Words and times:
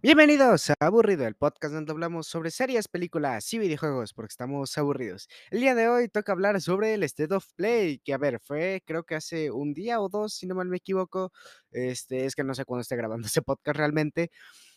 Bienvenidos 0.00 0.70
a 0.70 0.74
Aburrido, 0.78 1.26
el 1.26 1.34
podcast 1.34 1.74
donde 1.74 1.90
hablamos 1.90 2.28
sobre 2.28 2.52
series, 2.52 2.86
películas 2.86 3.52
y 3.52 3.58
videojuegos 3.58 4.14
porque 4.14 4.30
estamos 4.30 4.78
aburridos. 4.78 5.28
El 5.50 5.58
día 5.58 5.74
de 5.74 5.88
hoy 5.88 6.08
toca 6.08 6.30
hablar 6.30 6.60
sobre 6.60 6.94
el 6.94 7.02
State 7.02 7.34
of 7.34 7.44
Play, 7.56 7.98
que 7.98 8.14
a 8.14 8.18
ver, 8.18 8.38
fue 8.38 8.80
creo 8.86 9.02
que 9.02 9.16
hace 9.16 9.50
un 9.50 9.74
día 9.74 10.00
o 10.00 10.08
dos, 10.08 10.34
si 10.34 10.46
no 10.46 10.54
mal 10.54 10.68
me 10.68 10.76
equivoco. 10.76 11.32
Este, 11.72 12.26
es 12.26 12.36
que 12.36 12.44
no 12.44 12.54
sé 12.54 12.64
cuándo 12.64 12.82
esté 12.82 12.94
grabando 12.94 13.26
ese 13.26 13.42
podcast 13.42 13.76
realmente. 13.76 14.30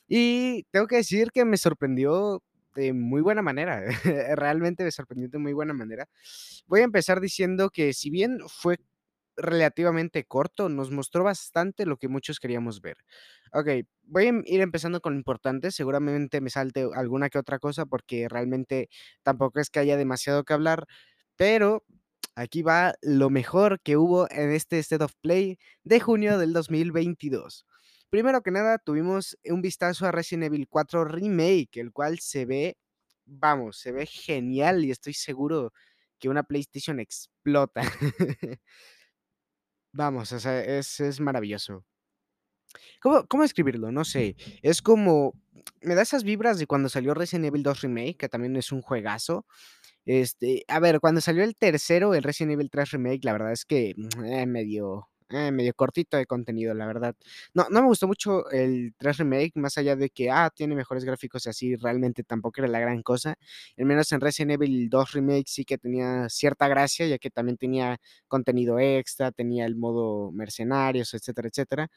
Y 0.07 0.63
tengo 0.71 0.88
que 0.88 0.96
decir 0.96 1.31
que 1.31 1.46
me 1.46 1.58
sorprendió 1.58 2.42
de 2.74 2.92
muy 2.92 3.22
buena 3.22 3.44
manera. 3.44 3.83
Realmente 4.35 4.83
me 4.83 4.92
sorprendió 4.92 5.29
de 5.29 5.38
muy 5.38 5.53
buena 5.53 5.74
manera. 5.74 6.10
Voy 6.65 6.81
a 6.81 6.85
empezar 6.85 7.22
diciendo 7.22 7.69
que 7.69 7.94
si 7.94 8.10
bien 8.10 8.40
fue 8.47 8.79
relativamente 9.42 10.26
corto, 10.26 10.69
nos 10.69 10.92
mostró 10.92 11.24
bastante 11.24 11.85
lo 11.85 11.97
que 11.97 12.07
muchos 12.07 12.39
queríamos 12.39 12.81
ver. 12.81 12.97
Okey, 13.53 13.85
voy 14.03 14.25
a 14.25 14.29
em 14.29 14.44
ir 14.46 14.62
empezando 14.62 15.01
con 15.01 15.13
lo 15.13 15.19
importante, 15.19 15.71
seguramente 15.71 16.41
me 16.41 16.49
salte 16.49 16.88
alguna 16.95 17.29
que 17.29 17.38
otra 17.39 17.59
cosa, 17.59 17.85
porque 17.85 18.27
realmente 18.30 18.89
tampoco 19.23 19.59
es 19.59 19.69
que 19.69 19.80
haya 19.80 19.97
demasiado 19.97 20.43
que 20.43 20.53
hablar, 20.53 20.85
pero 21.35 21.83
aquí 22.35 22.61
va 22.61 22.95
lo 23.02 23.30
mejor 23.30 23.81
que 23.81 23.97
hubo 23.97 24.30
en 24.31 24.52
este 24.52 24.80
State 24.80 25.03
of 25.03 25.13
Play 25.21 25.58
de 25.83 25.99
junio 25.99 26.38
del 26.38 26.53
2022. 26.53 27.66
Primero 28.09 28.41
que 28.41 28.52
nada, 28.52 28.77
tuvimos 28.77 29.38
un 29.45 29.61
vistazo 29.61 30.05
a 30.05 30.11
Resident 30.11 30.45
Evil 30.45 30.67
4 30.69 31.05
Remake, 31.05 31.80
el 31.80 31.91
cual 31.94 32.19
se 32.19 32.45
ve, 32.45 32.77
vamos, 33.25 33.77
se 33.80 33.91
ve 33.91 34.05
genial 34.05 34.83
y 34.85 34.91
estoy 34.91 35.13
seguro 35.13 35.71
que 36.19 36.30
una 36.30 36.44
PlayStation 36.44 36.99
explota. 36.99 37.81
Vamos, 39.94 40.31
o 40.31 40.40
sea, 40.40 40.62
es 40.63 41.00
es 41.02 41.20
maravilloso. 41.20 41.84
¿Cómo 43.02 43.26
cómo 43.27 43.41
describirlo? 43.44 43.91
No 43.91 44.05
sé, 44.05 44.36
es 44.62 44.81
como 44.84 45.34
me 45.81 45.95
da 45.95 46.04
esas 46.04 46.23
vibras 46.23 46.59
de 46.59 46.67
cuando 46.67 46.88
salió 46.90 47.14
Resident 47.16 47.45
Evil 47.48 47.64
2 47.64 47.81
Remake, 47.81 48.16
que 48.17 48.30
también 48.30 48.56
es 48.56 48.72
un 48.72 48.81
juegazo. 48.83 49.45
Este, 50.06 50.66
a 50.70 50.80
ver, 50.81 51.00
cuando 51.02 51.22
salió 51.22 51.44
el 51.45 51.56
tercero, 51.58 52.16
el 52.16 52.23
Resident 52.23 52.53
Evil 52.56 52.72
3 52.72 52.92
Remake, 52.92 53.22
la 53.25 53.33
verdad 53.33 53.53
es 53.53 53.66
que, 53.66 53.95
eh, 54.25 54.48
medio, 54.48 55.09
eh, 55.33 55.51
medio 55.51 55.73
cortito 55.73 56.17
de 56.17 56.25
contenido, 56.25 56.73
la 56.73 56.85
verdad. 56.85 57.15
No 57.53 57.67
no 57.69 57.81
me 57.81 57.87
gustó 57.87 58.07
mucho 58.07 58.49
el 58.51 58.93
3 58.97 59.17
Remake, 59.17 59.51
más 59.55 59.77
allá 59.77 59.95
de 59.95 60.09
que, 60.09 60.29
ah, 60.31 60.49
tiene 60.55 60.75
mejores 60.75 61.03
gráficos 61.05 61.45
y 61.45 61.49
así, 61.49 61.75
realmente 61.75 62.23
tampoco 62.23 62.61
era 62.61 62.67
la 62.67 62.79
gran 62.79 63.01
cosa. 63.03 63.35
Al 63.77 63.85
menos 63.85 64.11
en 64.11 64.21
Resident 64.21 64.52
Evil 64.53 64.89
2 64.89 65.11
Remake 65.13 65.45
sí 65.47 65.65
que 65.65 65.77
tenía 65.77 66.29
cierta 66.29 66.67
gracia, 66.67 67.07
ya 67.07 67.17
que 67.17 67.29
también 67.29 67.57
tenía 67.57 67.97
contenido 68.27 68.79
extra, 68.79 69.31
tenía 69.31 69.65
el 69.65 69.75
modo 69.75 70.31
mercenarios, 70.31 71.13
etcétera, 71.13 71.47
etcétera. 71.49 71.89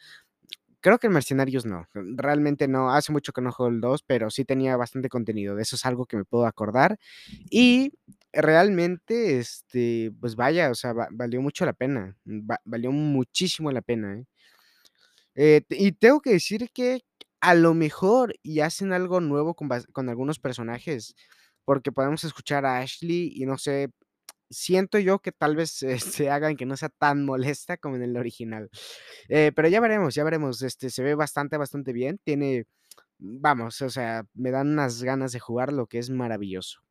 Creo 0.80 0.98
que 0.98 1.06
en 1.06 1.14
Mercenarios 1.14 1.64
no, 1.64 1.86
realmente 1.94 2.68
no, 2.68 2.90
hace 2.90 3.10
mucho 3.10 3.32
que 3.32 3.40
no 3.40 3.52
juego 3.52 3.72
el 3.72 3.80
2, 3.80 4.02
pero 4.02 4.30
sí 4.30 4.44
tenía 4.44 4.76
bastante 4.76 5.08
contenido, 5.08 5.56
de 5.56 5.62
eso 5.62 5.76
es 5.76 5.86
algo 5.86 6.04
que 6.06 6.18
me 6.18 6.24
puedo 6.26 6.44
acordar. 6.46 6.98
Y 7.50 7.94
realmente, 8.34 9.38
este, 9.38 10.12
pues 10.20 10.36
vaya, 10.36 10.70
o 10.70 10.74
sea, 10.74 10.92
va 10.92 11.08
valió 11.12 11.40
mucho 11.42 11.64
la 11.66 11.72
pena, 11.74 12.16
va 12.26 12.60
valió 12.64 12.92
muchísimo 12.92 13.70
la 13.72 13.82
pena, 13.82 14.18
¿eh? 14.18 14.26
Eh, 15.36 15.62
y 15.70 15.92
tengo 15.92 16.20
que 16.20 16.30
decir 16.30 16.70
que 16.72 17.02
a 17.40 17.54
lo 17.54 17.74
mejor 17.74 18.34
y 18.42 18.60
hacen 18.60 18.92
algo 18.92 19.20
nuevo 19.20 19.54
con 19.54 19.68
con 19.92 20.08
algunos 20.08 20.38
personajes, 20.38 21.14
porque 21.64 21.92
podemos 21.92 22.24
escuchar 22.24 22.64
a 22.66 22.78
Ashley 22.78 23.32
y 23.34 23.46
no 23.46 23.58
sé, 23.58 23.90
siento 24.50 24.98
yo 25.00 25.20
que 25.20 25.32
tal 25.32 25.56
vez, 25.56 25.72
se 26.20 26.30
hagan 26.30 26.56
que 26.56 26.66
no 26.66 26.76
sea 26.78 26.90
tan 26.90 27.24
molesta 27.26 27.78
como 27.78 27.96
en 27.96 28.04
el 28.04 28.18
original. 28.18 28.70
Eh, 29.30 29.52
pero 29.56 29.68
ya 29.68 29.80
veremos, 29.80 30.16
ya 30.16 30.24
veremos, 30.24 30.62
este, 30.62 30.90
se 30.90 31.04
ve 31.04 31.16
bastante, 31.16 31.58
bastante 31.58 31.94
bien, 31.94 32.20
tiene, 32.24 32.66
vamos, 33.20 33.82
o 33.82 33.90
sea, 33.90 34.26
me 34.34 34.52
dan 34.52 34.70
unas 34.72 35.04
ganas 35.04 35.32
de 35.32 35.40
jugar 35.40 35.72
lo 35.74 35.88
que 35.88 36.00
es 36.00 36.10
maravilloso. 36.10 36.83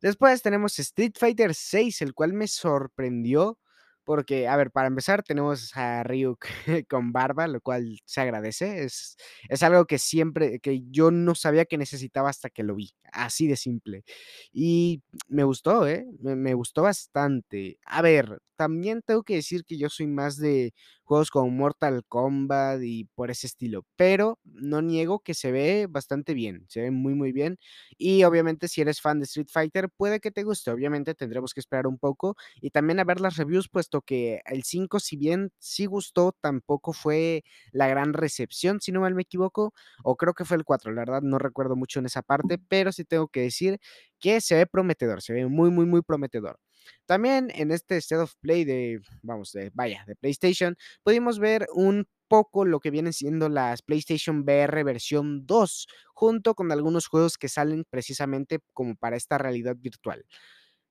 Después 0.00 0.42
tenemos 0.42 0.78
Street 0.78 1.12
Fighter 1.18 1.54
6, 1.54 2.02
el 2.02 2.14
cual 2.14 2.32
me 2.32 2.48
sorprendió 2.48 3.58
porque, 4.04 4.48
a 4.48 4.56
ver, 4.56 4.70
para 4.70 4.88
empezar, 4.88 5.22
tenemos 5.22 5.74
a 5.76 6.02
Ryuk 6.02 6.44
con 6.90 7.12
barba, 7.12 7.46
lo 7.48 7.60
cual 7.60 7.98
se 8.04 8.20
agradece. 8.20 8.84
Es 8.84 9.16
es 9.48 9.62
algo 9.62 9.86
que 9.86 9.98
siempre 9.98 10.60
que 10.60 10.82
yo 10.90 11.10
no 11.10 11.34
sabía 11.34 11.64
que 11.64 11.78
necesitaba 11.78 12.28
hasta 12.30 12.50
que 12.50 12.62
lo 12.64 12.74
vi, 12.74 12.90
así 13.12 13.46
de 13.48 13.56
simple. 13.56 14.04
Y 14.52 15.02
me 15.28 15.44
gustó, 15.44 15.86
¿eh? 15.88 16.06
Me 16.20 16.36
me 16.36 16.54
gustó 16.54 16.82
bastante. 16.82 17.78
A 17.86 18.02
ver, 18.02 18.40
también 18.56 19.02
tengo 19.04 19.22
que 19.22 19.34
decir 19.36 19.64
que 19.64 19.76
yo 19.78 19.88
soy 19.90 20.06
más 20.06 20.36
de 20.38 20.72
juegos 21.04 21.30
como 21.30 21.50
Mortal 21.50 22.02
Kombat 22.08 22.80
y 22.82 23.04
por 23.14 23.30
ese 23.30 23.46
estilo, 23.46 23.84
pero 23.96 24.38
no 24.44 24.82
niego 24.82 25.20
que 25.20 25.34
se 25.34 25.52
ve 25.52 25.86
bastante 25.88 26.34
bien, 26.34 26.64
se 26.68 26.80
ve 26.82 26.90
muy, 26.90 27.14
muy 27.14 27.32
bien. 27.32 27.58
Y 27.98 28.24
obviamente, 28.24 28.68
si 28.68 28.80
eres 28.80 29.00
fan 29.00 29.18
de 29.20 29.24
Street 29.24 29.48
Fighter, 29.50 29.88
puede 29.96 30.20
que 30.20 30.30
te 30.30 30.42
guste. 30.44 30.70
Obviamente, 30.70 31.14
tendremos 31.14 31.52
que 31.54 31.60
esperar 31.60 31.86
un 31.86 31.98
poco 31.98 32.36
y 32.60 32.70
también 32.70 33.00
a 33.00 33.04
ver 33.04 33.20
las 33.20 33.36
reviews, 33.36 33.68
puesto 33.68 34.00
que 34.02 34.40
el 34.46 34.62
5, 34.64 35.00
si 35.00 35.16
bien 35.16 35.50
sí 35.58 35.86
gustó, 35.86 36.32
tampoco 36.40 36.92
fue 36.92 37.44
la 37.72 37.88
gran 37.88 38.12
recepción, 38.14 38.80
si 38.80 38.92
no 38.92 39.00
mal 39.00 39.14
me 39.14 39.22
equivoco, 39.22 39.72
o 40.02 40.16
creo 40.16 40.34
que 40.34 40.44
fue 40.44 40.56
el 40.56 40.64
4, 40.64 40.92
la 40.92 41.02
verdad 41.02 41.22
no 41.22 41.38
recuerdo 41.38 41.76
mucho 41.76 41.98
en 42.00 42.06
esa 42.06 42.22
parte, 42.22 42.58
pero 42.68 42.92
sí 42.92 43.04
tengo 43.04 43.28
que 43.28 43.40
decir 43.42 43.78
que 44.20 44.40
se 44.40 44.54
ve 44.56 44.66
prometedor, 44.66 45.22
se 45.22 45.32
ve 45.32 45.46
muy, 45.46 45.70
muy, 45.70 45.86
muy 45.86 46.02
prometedor. 46.02 46.58
También 47.06 47.50
en 47.54 47.70
este 47.70 47.96
State 47.98 48.22
of 48.22 48.34
Play 48.40 48.64
de, 48.64 49.00
vamos, 49.22 49.52
de 49.52 49.70
vaya, 49.74 50.04
de 50.06 50.16
PlayStation, 50.16 50.76
pudimos 51.02 51.38
ver 51.38 51.66
un 51.74 52.06
poco 52.28 52.64
lo 52.64 52.80
que 52.80 52.90
vienen 52.90 53.12
siendo 53.12 53.48
las 53.48 53.82
PlayStation 53.82 54.40
VR 54.40 54.82
versión 54.84 55.46
2, 55.46 55.86
junto 56.14 56.54
con 56.54 56.72
algunos 56.72 57.06
juegos 57.06 57.38
que 57.38 57.48
salen 57.48 57.84
precisamente 57.88 58.60
como 58.72 58.96
para 58.96 59.16
esta 59.16 59.38
realidad 59.38 59.76
virtual. 59.76 60.24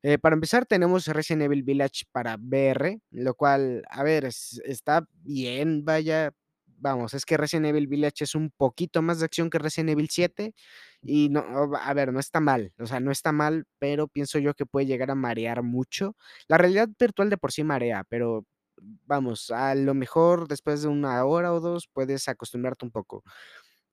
Eh, 0.04 0.18
para 0.18 0.36
empezar, 0.36 0.66
tenemos 0.66 1.08
Resident 1.08 1.44
Evil 1.44 1.64
Village 1.64 2.04
para 2.12 2.36
VR, 2.36 3.00
lo 3.12 3.36
cual, 3.36 3.84
a 3.90 4.04
ver, 4.04 4.26
es 4.26 4.62
está 4.66 5.08
bien, 5.24 5.86
vaya, 5.86 6.34
vamos, 6.66 7.14
es 7.14 7.26
que 7.26 7.38
Resident 7.38 7.68
Evil 7.68 7.88
Village 7.88 8.26
es 8.26 8.36
un 8.36 8.52
poquito 8.52 9.02
más 9.02 9.20
de 9.20 9.26
acción 9.26 9.50
que 9.50 9.60
Resident 9.60 9.92
Evil 9.92 10.10
7 10.10 10.54
y 11.04 11.30
no, 11.30 11.42
a 11.76 11.94
ver, 11.94 12.14
no 12.14 12.20
está 12.20 12.40
mal, 12.40 12.74
o 12.80 12.86
sea, 12.88 13.00
no 13.00 13.12
está 13.12 13.32
mal, 13.32 13.66
pero 13.80 14.08
pienso 14.08 14.40
yo 14.40 14.54
que 14.54 14.66
puede 14.66 14.86
llegar 14.86 15.12
a 15.12 15.16
marear 15.16 15.62
mucho. 15.64 16.16
La 16.48 16.58
realidad 16.58 16.90
virtual 17.00 17.30
de 17.30 17.38
por 17.38 17.52
sí 17.52 17.64
marea, 17.64 18.04
pero 18.10 18.46
vamos, 19.06 19.52
a 19.52 19.76
lo 19.76 19.94
mejor 19.94 20.48
después 20.48 20.82
de 20.82 20.88
una 20.90 21.24
hora 21.26 21.54
o 21.54 21.60
2 21.60 21.88
puedes 21.94 22.28
acostumbrarte 22.28 22.86
un 22.86 22.92
poco. 22.92 23.24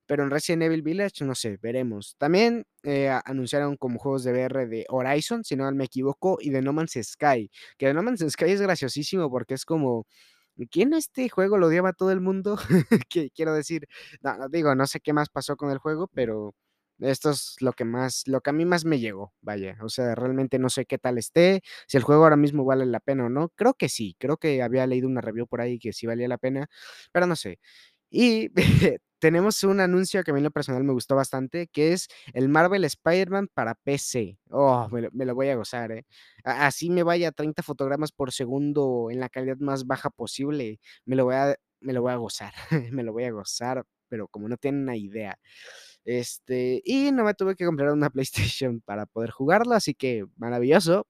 Pero 0.07 0.25
en 0.25 0.31
Resident 0.31 0.65
Evil 0.65 0.83
Village, 0.83 1.25
no 1.25 1.35
sé, 1.37 1.59
veremos. 1.63 2.17
También, 2.19 2.65
eh, 2.83 3.11
anunciaron 3.25 3.77
como 3.77 3.99
juegos 4.01 4.25
de 4.25 4.33
VR 4.33 4.67
de 4.67 4.85
Horizon, 4.89 5.45
si 5.45 5.55
no 5.57 5.71
me 5.73 5.85
equivoco, 5.85 6.39
y 6.41 6.51
de 6.51 6.63
No 6.63 6.73
Man's 6.73 6.99
Sky, 7.03 7.51
que 7.79 7.87
de 7.87 7.95
No 7.95 8.03
Man's 8.03 8.25
Sky 8.29 8.47
es 8.47 8.61
graciosísimo 8.61 9.31
porque 9.31 9.55
es 9.55 9.65
como, 9.65 10.07
¿quién 10.71 10.95
este 10.95 11.29
juego 11.29 11.59
lo 11.59 11.69
odiaba 11.69 11.91
a 11.91 11.93
todo 11.95 12.13
el 12.13 12.21
mundo? 12.21 12.59
Quiero 13.35 13.55
decir, 13.55 13.87
no 14.23 14.49
digo, 14.51 14.75
no 14.75 14.87
sé 14.87 15.01
qué 15.01 15.13
más 15.13 15.29
pasó 15.31 15.57
con 15.57 15.71
el 15.71 15.79
juego, 15.79 16.09
pero 16.15 16.55
esto 17.01 17.31
es 17.31 17.57
lo 17.61 17.73
que 17.73 17.85
más 17.85 18.23
lo 18.27 18.41
que 18.41 18.51
a 18.51 18.53
mí 18.53 18.65
más 18.65 18.85
me 18.85 18.99
llegó, 19.01 19.33
vaya, 19.41 19.77
o 19.83 19.89
sea, 19.89 20.15
realmente 20.15 20.59
no 20.59 20.71
sé 20.71 20.87
qué 20.87 20.99
tal 20.99 21.19
esté, 21.19 21.63
si 21.87 21.97
el 21.97 22.03
juego 22.05 22.25
ahora 22.25 22.37
mismo 22.37 22.65
vale 22.65 22.87
la 22.87 23.01
pena 23.01 23.27
o 23.27 23.29
no, 23.29 23.51
creo 23.51 23.75
que 23.75 23.89
sí, 23.89 24.17
creo 24.19 24.37
que 24.37 24.63
había 24.63 24.87
leído 24.87 25.09
una 25.09 25.21
review 25.21 25.47
por 25.47 25.61
ahí 25.61 25.79
que 25.79 25.93
sí 25.93 26.07
valía 26.07 26.29
la 26.29 26.39
pena, 26.39 26.69
pero 27.13 27.27
no 27.27 27.37
sé. 27.37 27.59
Y 28.11 28.51
tenemos 29.21 29.63
un 29.65 29.81
anuncio 29.81 30.23
que 30.25 30.31
a 30.31 30.35
mí 30.35 30.41
en 30.41 30.45
lo 30.45 30.51
personal 30.51 30.85
me 30.85 30.93
gustó 30.93 31.15
bastante, 31.17 31.69
que 31.69 31.93
es 31.93 32.09
el 32.33 32.49
Marvel 32.49 32.85
Spider-Man 32.85 33.49
para 33.55 33.75
PC. 33.77 34.39
Oh, 34.51 34.89
me 35.13 35.25
lo 35.27 35.35
voy 35.35 35.49
a 35.51 35.57
gozar, 35.57 35.93
¿eh? 35.93 36.05
Así 36.45 36.91
me 36.91 37.03
vaya 37.03 37.29
a 37.29 37.33
30 37.33 37.63
fotogramas 37.63 38.13
por 38.13 38.33
segundo 38.33 39.09
en 39.11 39.21
la 39.21 39.29
calidad 39.29 39.57
más 39.59 39.87
baja 39.87 40.11
posible, 40.11 40.81
me 41.05 41.17
lo 41.17 41.25
voy 41.27 41.35
a 41.37 41.57
me 41.83 41.93
lo 41.95 42.03
voy 42.03 42.13
a 42.13 42.17
gozar, 42.17 42.53
me 42.93 43.03
lo 43.03 43.13
voy 43.13 43.25
a 43.25 43.31
gozar, 43.33 43.85
pero 44.09 44.29
como 44.29 44.49
no 44.49 44.57
tienen 44.59 44.83
una 44.83 44.97
idea. 44.97 45.39
Este, 46.05 46.83
y 46.85 47.13
no 47.13 47.25
me 47.25 47.35
tuve 47.35 47.57
que 47.57 47.67
comprar 47.67 47.93
una 47.93 48.11
PlayStation 48.11 48.81
para 48.81 49.07
poder 49.07 49.31
jugarlo, 49.31 49.75
así 49.75 49.95
que 49.95 50.25
maravilloso. 50.37 51.07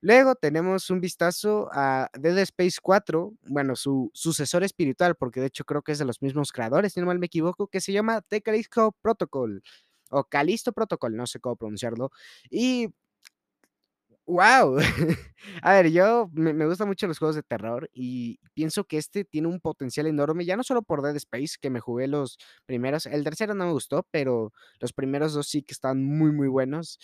Luego 0.00 0.36
tenemos 0.36 0.90
un 0.90 1.00
vistazo 1.00 1.68
a 1.72 2.08
Dead 2.16 2.38
Space 2.38 2.78
4, 2.80 3.34
bueno, 3.48 3.74
su 3.74 4.10
sucesor 4.14 4.62
espiritual, 4.62 5.16
porque 5.16 5.40
de 5.40 5.46
hecho 5.48 5.64
creo 5.64 5.82
que 5.82 5.90
es 5.92 5.98
de 5.98 6.04
los 6.04 6.22
mismos 6.22 6.52
creadores, 6.52 6.92
si 6.92 7.00
no 7.00 7.06
mal 7.06 7.18
me 7.18 7.26
equivoco, 7.26 7.66
que 7.66 7.80
se 7.80 7.92
llama 7.92 8.22
The 8.22 8.40
Callisto 8.40 8.94
Protocol, 9.02 9.60
o 10.10 10.22
Callisto 10.24 10.72
Protocol, 10.72 11.16
no 11.16 11.26
sé 11.26 11.40
cómo 11.40 11.56
pronunciarlo. 11.56 12.10
Y 12.48 12.88
¡Guau! 14.28 14.76
A 15.62 15.72
ver, 15.72 15.90
yo 15.90 16.28
me 16.34 16.52
me 16.52 16.66
gustan 16.66 16.86
mucho 16.88 17.06
los 17.06 17.18
juegos 17.18 17.34
de 17.36 17.42
terror 17.42 17.88
y 17.94 18.38
pienso 18.52 18.84
que 18.84 18.98
este 18.98 19.24
tiene 19.24 19.48
un 19.48 19.58
potencial 19.58 20.06
enorme, 20.06 20.44
ya 20.44 20.54
no 20.56 20.62
solo 20.64 20.82
por 20.82 21.00
Dead 21.02 21.16
Space, 21.16 21.56
que 21.58 21.70
me 21.70 21.80
jugué 21.80 22.08
los 22.08 22.36
primeros, 22.66 23.06
el 23.06 23.24
tercero 23.24 23.54
no 23.54 23.64
me 23.66 23.72
gustó, 23.72 24.06
pero 24.10 24.52
los 24.80 24.92
primeros 24.92 25.32
2 25.32 25.48
sí 25.48 25.62
que 25.62 25.72
están 25.72 26.04
muy, 26.04 26.30
muy 26.32 26.48
buenos. 26.48 26.98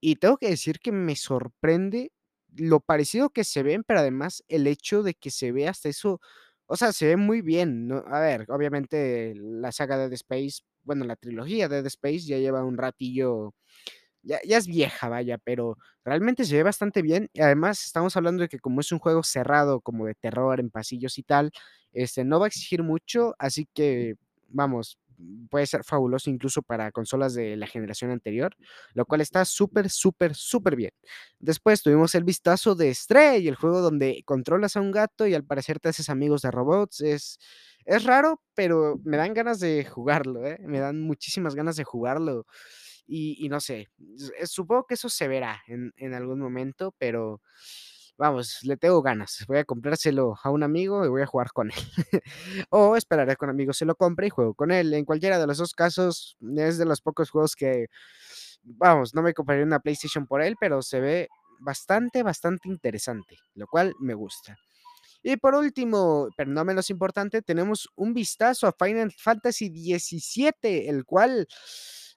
Y 0.00 0.16
tengo 0.16 0.38
que 0.38 0.48
decir 0.48 0.80
que 0.80 0.90
me 0.90 1.16
sorprende 1.16 2.12
lo 2.56 2.80
parecido 2.80 3.28
que 3.30 3.44
se 3.44 3.62
ven, 3.62 3.84
pero 3.84 4.00
además 4.00 4.42
el 4.48 4.66
hecho 4.66 5.02
de 5.02 5.12
que 5.14 5.30
se 5.30 5.52
ve 5.52 5.68
hasta 5.68 5.90
eso, 5.90 6.18
o 6.66 6.76
sea, 6.76 6.92
se 6.94 7.06
ve 7.08 7.16
muy 7.16 7.42
bien. 7.42 7.92
A 8.06 8.20
ver, 8.20 8.46
obviamente 8.48 9.34
la 9.36 9.70
saga 9.72 9.98
de 9.98 10.04
Dead 10.04 10.14
Space 10.14 10.62
bueno, 10.82 11.04
la 11.04 11.16
trilogía 11.16 11.68
de 11.68 11.76
Dead 11.76 11.86
Space 11.88 12.20
ya 12.20 12.38
lleva 12.38 12.64
un 12.64 12.78
ratillo 12.78 13.54
ya 14.22 14.38
ya 14.46 14.58
es 14.58 14.66
vieja, 14.66 15.08
vaya, 15.08 15.38
pero 15.38 15.76
realmente 16.04 16.44
se 16.44 16.56
ve 16.56 16.62
bastante 16.62 17.02
bien, 17.02 17.28
y 17.32 17.40
además 17.42 17.84
estamos 17.84 18.16
hablando 18.16 18.42
de 18.42 18.48
que 18.48 18.58
como 18.60 18.80
es 18.80 18.92
un 18.92 18.98
juego 18.98 19.22
cerrado, 19.22 19.80
como 19.80 20.06
de 20.06 20.14
terror 20.14 20.60
en 20.60 20.70
pasillos 20.70 21.18
y 21.18 21.22
tal, 21.22 21.50
este, 21.92 22.24
no 22.24 22.38
va 22.40 22.46
a 22.46 22.48
exigir 22.48 22.82
mucho, 22.82 23.34
así 23.38 23.68
que, 23.74 24.14
vamos, 24.48 24.98
puede 25.50 25.66
ser 25.66 25.84
fabuloso 25.84 26.30
incluso 26.30 26.62
para 26.62 26.92
consolas 26.92 27.34
de 27.34 27.56
la 27.56 27.66
generación 27.66 28.10
anterior, 28.10 28.56
lo 28.94 29.04
cual 29.06 29.20
está 29.20 29.44
súper, 29.44 29.90
súper, 29.90 30.34
superbién. 30.34 30.92
Después 31.38 31.82
tuvimos 31.82 32.14
el 32.14 32.24
vistazo 32.24 32.74
de 32.74 32.94
Stray, 32.94 33.46
el 33.48 33.54
juego 33.56 33.80
donde 33.82 34.22
controlas 34.24 34.76
a 34.76 34.80
un 34.80 34.90
gato 34.92 35.26
y 35.26 35.34
al 35.34 35.44
parecer 35.44 35.78
te 35.80 35.90
haces 35.90 36.08
amigos 36.10 36.42
de 36.42 36.50
robots, 36.50 37.00
es 37.02 37.38
es 37.86 38.04
raro, 38.04 38.42
pero 38.54 39.00
me 39.04 39.16
dan 39.16 39.32
ganas 39.34 39.58
de 39.58 39.84
jugarlo, 39.86 40.46
¿eh? 40.46 40.58
Me 40.62 40.80
dan 40.80 41.00
muchísimas 41.00 41.54
ganas 41.54 41.76
de 41.76 41.84
jugarlo. 41.84 42.46
Y 43.12 43.48
no 43.48 43.60
sé, 43.60 43.88
s 44.18 44.46
supongo 44.46 44.86
que 44.86 44.94
eso 44.94 45.08
se 45.08 45.28
verá 45.28 45.62
en 45.66 45.92
en 45.96 46.14
algún 46.14 46.40
momento, 46.40 46.94
pero 46.98 47.40
vamos, 48.18 48.58
le 48.64 48.76
tengo 48.76 49.02
ganas. 49.02 49.44
Voy 49.48 49.58
a 49.58 49.64
comprárselo 49.64 50.36
a 50.42 50.50
un 50.50 50.62
amigo 50.62 51.04
y 51.04 51.08
voy 51.08 51.22
a 51.22 51.26
jugar 51.26 51.52
con 51.52 51.70
él. 51.70 51.76
O 52.70 52.96
esperaré 52.96 53.36
que 53.36 53.44
un 53.44 53.50
amigo 53.52 53.72
se 53.72 53.84
lo 53.86 53.94
compre 53.96 54.26
y 54.28 54.30
juego 54.30 54.54
con 54.54 54.70
él. 54.72 54.94
En 54.94 55.04
cualquiera 55.06 55.38
de 55.38 55.46
los 55.46 55.58
2 55.58 55.74
casos, 55.74 56.36
es 56.56 56.78
de 56.78 56.84
los 56.86 57.00
pocos 57.02 57.30
juegos 57.30 57.56
que, 57.56 57.86
vamos, 58.64 59.14
no 59.14 59.22
me 59.22 59.34
compraría 59.34 59.64
una 59.64 59.80
PlayStation 59.80 60.26
por 60.26 60.42
él, 60.42 60.56
pero 60.60 60.82
se 60.82 61.00
ve 61.00 61.28
bastante, 61.60 62.22
bastante 62.22 62.68
interesante, 62.68 63.38
lo 63.54 63.66
cual 63.68 63.94
me 64.00 64.14
gusta. 64.14 64.56
Y 65.22 65.36
por 65.38 65.54
último, 65.54 66.28
pero 66.36 66.50
no 66.50 66.64
menos 66.64 66.90
importante, 66.90 67.42
tenemos 67.42 67.88
un 67.96 68.14
vistazo 68.14 68.66
a 68.68 68.72
Final 68.78 69.12
Fantasy 69.18 69.68
XVII, 69.70 70.88
el 70.88 71.04
cual 71.04 71.46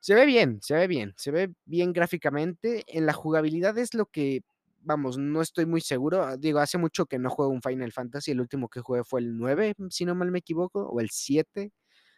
se 0.04 0.16
ve 0.16 0.26
bien, 0.26 0.60
se 0.62 0.76
ve 0.76 0.88
bien, 0.88 1.14
se 1.18 1.32
ve 1.32 1.54
bien 1.66 1.94
gráficamente. 1.94 2.84
En 2.88 3.06
la 3.06 3.14
jugabilidad 3.14 3.78
es 3.78 3.94
lo 3.94 4.06
que, 4.08 4.42
vamos, 4.82 5.18
no 5.18 5.42
estoy 5.42 5.66
muy 5.66 5.80
seguro. 5.82 6.36
Digo, 6.38 6.60
hace 6.60 6.78
mucho 6.78 7.06
que 7.06 7.20
no 7.20 7.30
juego 7.30 7.52
un 7.54 7.62
Final 7.62 7.94
Fantasy, 7.94 8.32
el 8.32 8.42
último 8.42 8.68
que 8.70 8.82
jugué 8.82 9.04
fue 9.06 9.22
el 9.22 9.38
9, 9.38 9.76
si 9.90 10.06
no 10.06 10.14
mal 10.16 10.32
me 10.32 10.40
equivoco, 10.40 10.82
o 10.90 11.00
el 11.00 11.10
7. 11.12 11.72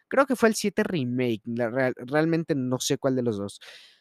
Creo 0.08 0.26
que 0.26 0.36
fue 0.36 0.48
el 0.50 0.54
7 0.56 0.82
remake, 0.84 1.42
realmente 1.96 2.54
no 2.56 2.78
sé 2.80 2.98
cuál 2.98 3.16
de 3.16 3.22
los 3.22 3.38
2. 3.38 3.60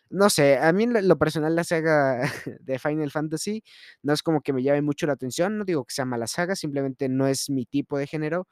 No 0.09 0.29
sé, 0.29 0.57
a 0.59 0.71
mí 0.73 0.85
lo 0.87 1.17
personal 1.17 1.55
la 1.55 1.63
saga 1.63 2.21
de 2.61 2.79
Final 2.79 3.11
Fantasy 3.11 3.63
no 4.03 4.13
es 4.13 4.23
como 4.23 4.41
que 4.41 4.53
me 4.53 4.63
llame 4.63 4.81
mucho 4.83 5.07
la 5.07 5.13
atención, 5.13 5.57
no 5.57 5.65
digo 5.65 5.83
que 5.85 5.93
sea 5.95 6.05
mala 6.05 6.27
saga, 6.27 6.55
simplemente 6.55 7.09
no 7.09 7.27
es 7.27 7.49
mi 7.49 7.65
tipo 7.65 7.97
de 7.97 8.07
género. 8.07 8.47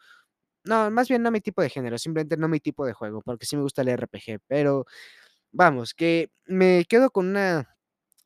No, 0.65 0.89
más 0.91 1.09
bien 1.09 1.21
no 1.24 1.31
mi 1.31 1.41
tipo 1.41 1.62
de 1.62 1.69
género, 1.69 1.97
simplemente 1.97 2.38
no 2.38 2.47
mi 2.47 2.59
tipo 2.62 2.86
de 2.86 2.94
juego, 2.94 3.21
porque 3.21 3.45
sí 3.45 3.57
me 3.57 3.63
gusta 3.63 3.81
el 3.81 3.89
RPG, 3.89 4.39
pero 4.47 4.86
vamos, 5.53 5.94
que 5.94 6.31
me 6.45 6.85
quedo 6.89 7.11
con 7.11 7.27
una 7.29 7.69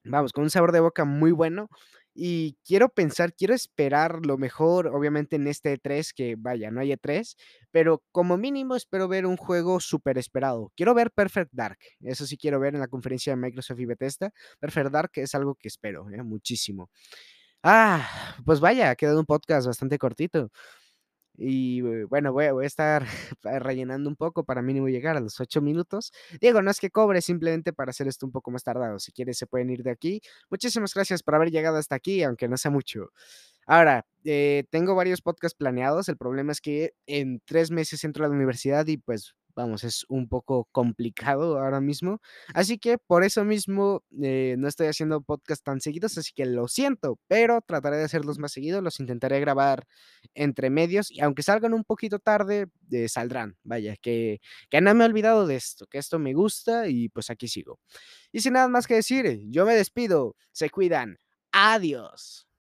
vamos, 0.04 0.34
con 0.34 0.44
un 0.44 0.50
sabor 0.50 0.72
de 0.72 0.80
boca 0.80 1.06
muy 1.06 1.32
bueno, 1.32 1.70
y 2.14 2.58
quiero 2.66 2.90
pensar, 2.90 3.36
quiero 3.36 3.54
esperar 3.54 4.26
lo 4.26 4.38
mejor, 4.40 4.88
obviamente, 4.88 5.36
en 5.36 5.48
este 5.48 5.74
E3, 5.74 6.14
que 6.16 6.36
vaya, 6.38 6.72
no 6.72 6.82
hay 6.82 6.92
E3, 6.92 7.38
pero 7.72 8.04
como 8.12 8.38
mínimo 8.38 8.76
espero 8.76 9.08
ver 9.08 9.28
un 9.28 9.38
juego 9.38 9.80
superesperado. 9.80 10.72
Quiero 10.76 10.96
ver 10.96 11.12
Perfect 11.12 11.52
Dark, 11.54 11.78
eso 12.02 12.26
sí 12.26 12.38
quiero 12.38 12.60
ver 12.60 12.74
en 12.74 12.82
la 12.82 12.88
conferencia 12.88 13.34
de 13.34 13.38
Microsoft 13.38 13.80
y 13.80 13.86
Bethesda. 13.86 14.32
Perfect 14.60 14.90
Dark 14.92 15.12
es 15.16 15.36
algo 15.36 15.56
que 15.56 15.68
espero, 15.68 16.10
eh, 16.12 16.24
muchísimo. 16.24 16.90
Ah, 17.64 18.08
pues 18.46 18.60
vaya, 18.60 18.92
ha 18.92 18.96
quedado 18.96 19.20
un 19.20 19.26
podcast 19.26 19.68
bastante 19.68 19.98
cortito. 20.00 20.52
Y 21.38 21.82
bueno, 22.06 22.34
voy 22.34 22.46
a 22.46 22.68
estar 22.68 23.06
rellenando 23.44 24.10
un 24.10 24.16
poco 24.16 24.44
para 24.44 24.62
mínimo 24.62 24.88
llegar 24.90 25.18
a 25.18 25.20
los 25.20 25.40
8 25.40 25.62
minutos. 25.62 26.12
Digo, 26.42 26.62
no 26.62 26.72
es 26.72 26.80
que 26.80 26.90
cobre, 26.90 27.22
simplemente 27.22 27.74
para 27.74 27.92
hacer 27.92 28.08
esto 28.08 28.26
un 28.26 28.32
poco 28.32 28.50
más 28.52 28.64
tardado. 28.64 29.00
Si 29.00 29.12
quieres, 29.12 29.38
se 29.38 29.46
pueden 29.48 29.70
ir 29.70 29.84
de 29.84 29.92
aquí. 29.92 30.22
Muchísimas 30.50 30.94
gracias 30.94 31.22
por 31.24 31.36
haber 31.36 31.52
llegado 31.52 31.78
hasta 31.78 31.96
aquí, 31.96 32.24
aunque 32.24 32.48
no 32.48 32.58
sea 32.58 32.72
mucho. 32.72 33.12
Ahora, 33.68 34.06
eh, 34.24 34.66
tengo 34.72 34.96
varios 34.96 35.22
podcasts 35.22 35.58
planeados. 35.58 36.10
El 36.10 36.18
problema 36.18 36.52
es 36.54 36.62
que 36.62 36.94
en 37.06 37.42
3 37.46 37.72
meses 37.72 38.04
entro 38.04 38.26
a 38.26 38.30
la 38.30 38.36
universidad 38.36 38.88
y, 38.88 38.98
pues, 38.98 39.36
vamos, 39.58 39.84
es 39.84 40.06
un 40.10 40.30
poco 40.30 40.70
complicado 40.72 41.60
ahora 41.60 41.82
mismo. 41.82 42.22
Así 42.54 42.78
que 42.80 42.98
por 42.98 43.24
eso 43.26 43.44
mismo, 43.44 44.04
eh, 44.22 44.56
no 44.58 44.68
estoy 44.70 44.88
haciendo 44.88 45.22
podcast 45.22 45.64
tan 45.66 45.82
seguidos, 45.82 46.18
así 46.18 46.32
que 46.34 46.46
lo 46.46 46.68
siento, 46.70 47.20
pero 47.28 47.62
trataré 47.62 47.98
de 47.98 48.06
hacerlos 48.06 48.40
más 48.40 48.54
seguidos. 48.54 48.84
Los 48.84 49.00
intentaré 49.02 49.40
grabar 49.42 49.86
entre 50.36 50.70
medios 50.70 51.12
y 51.12 51.22
aunque 51.22 51.44
salgan 51.44 51.74
un 51.74 51.84
poquito 51.84 52.20
tarde, 52.20 52.68
eh, 52.92 53.10
saldrán. 53.10 53.58
Vaya, 53.64 53.96
que 53.98 54.40
que 54.70 54.82
no 54.82 54.94
me 54.96 55.04
he 55.04 55.08
olvidado 55.08 55.48
de 55.48 55.56
esto, 55.56 55.88
que 55.88 55.98
esto 55.98 56.20
me 56.20 56.34
gusta 56.34 56.88
y, 56.88 57.10
pues, 57.10 57.30
aquí 57.30 57.48
sigo. 57.48 57.80
Y 58.32 58.42
sin 58.42 58.54
nada 58.54 58.68
más 58.70 58.88
que 58.88 58.96
decir, 58.96 59.42
yo 59.50 59.66
me 59.66 59.76
despido. 59.76 60.36
Se 60.52 60.70
cuidan. 60.70 61.18
Adiós. 61.52 62.47